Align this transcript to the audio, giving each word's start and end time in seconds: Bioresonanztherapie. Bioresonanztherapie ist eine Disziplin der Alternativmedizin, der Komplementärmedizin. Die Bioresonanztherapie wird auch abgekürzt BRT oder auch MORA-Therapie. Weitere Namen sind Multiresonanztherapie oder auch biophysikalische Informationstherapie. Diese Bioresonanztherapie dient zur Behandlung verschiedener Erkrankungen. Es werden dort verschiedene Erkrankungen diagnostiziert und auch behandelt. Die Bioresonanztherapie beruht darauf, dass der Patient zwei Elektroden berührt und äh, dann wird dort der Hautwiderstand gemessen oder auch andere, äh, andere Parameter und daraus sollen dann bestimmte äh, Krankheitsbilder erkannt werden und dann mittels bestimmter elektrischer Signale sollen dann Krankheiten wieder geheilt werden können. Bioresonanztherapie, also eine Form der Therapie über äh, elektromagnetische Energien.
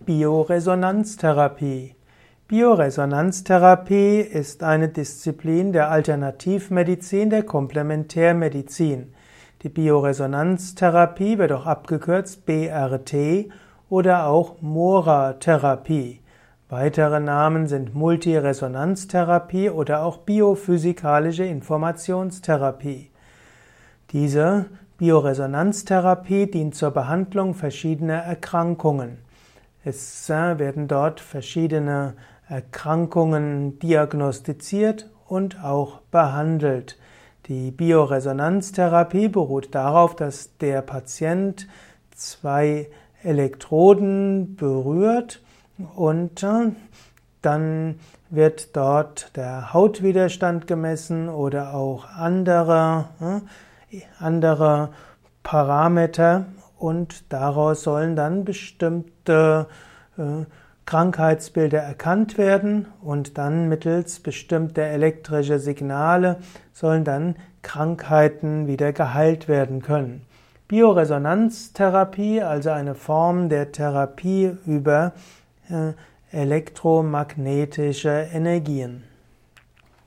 Bioresonanztherapie. 0.00 1.94
Bioresonanztherapie 2.46 4.20
ist 4.20 4.62
eine 4.62 4.88
Disziplin 4.88 5.72
der 5.72 5.90
Alternativmedizin, 5.90 7.30
der 7.30 7.42
Komplementärmedizin. 7.44 9.14
Die 9.62 9.70
Bioresonanztherapie 9.70 11.38
wird 11.38 11.52
auch 11.52 11.64
abgekürzt 11.64 12.44
BRT 12.44 13.46
oder 13.88 14.26
auch 14.26 14.60
MORA-Therapie. 14.60 16.20
Weitere 16.68 17.20
Namen 17.20 17.66
sind 17.66 17.94
Multiresonanztherapie 17.94 19.70
oder 19.70 20.02
auch 20.02 20.18
biophysikalische 20.18 21.44
Informationstherapie. 21.44 23.10
Diese 24.10 24.66
Bioresonanztherapie 24.98 26.50
dient 26.50 26.74
zur 26.74 26.90
Behandlung 26.90 27.54
verschiedener 27.54 28.18
Erkrankungen. 28.18 29.24
Es 29.84 30.28
werden 30.30 30.88
dort 30.88 31.20
verschiedene 31.20 32.14
Erkrankungen 32.48 33.78
diagnostiziert 33.78 35.10
und 35.26 35.62
auch 35.62 36.00
behandelt. 36.10 36.98
Die 37.46 37.70
Bioresonanztherapie 37.70 39.28
beruht 39.28 39.74
darauf, 39.74 40.16
dass 40.16 40.56
der 40.56 40.80
Patient 40.80 41.68
zwei 42.14 42.88
Elektroden 43.22 44.56
berührt 44.56 45.42
und 45.96 46.42
äh, 46.42 46.72
dann 47.42 47.96
wird 48.30 48.74
dort 48.76 49.36
der 49.36 49.74
Hautwiderstand 49.74 50.66
gemessen 50.66 51.28
oder 51.28 51.74
auch 51.74 52.06
andere, 52.06 53.08
äh, 53.90 54.00
andere 54.18 54.90
Parameter 55.42 56.46
und 56.78 57.32
daraus 57.32 57.82
sollen 57.82 58.16
dann 58.16 58.44
bestimmte 58.44 59.66
äh, 60.18 60.44
Krankheitsbilder 60.86 61.78
erkannt 61.78 62.36
werden 62.36 62.86
und 63.02 63.38
dann 63.38 63.68
mittels 63.68 64.20
bestimmter 64.20 64.82
elektrischer 64.82 65.58
Signale 65.58 66.38
sollen 66.72 67.04
dann 67.04 67.36
Krankheiten 67.62 68.66
wieder 68.66 68.92
geheilt 68.92 69.48
werden 69.48 69.80
können. 69.80 70.26
Bioresonanztherapie, 70.68 72.42
also 72.42 72.70
eine 72.70 72.94
Form 72.94 73.48
der 73.48 73.72
Therapie 73.72 74.56
über 74.66 75.12
äh, 75.70 75.92
elektromagnetische 76.30 78.28
Energien. 78.32 79.04